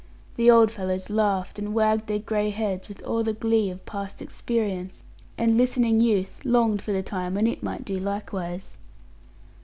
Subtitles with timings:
[0.35, 4.19] The old fellows laughed, and wagged their grey heads with all the glee of past
[4.19, 5.03] experience,
[5.37, 8.79] and listening youth longed for the time when it might do likewise.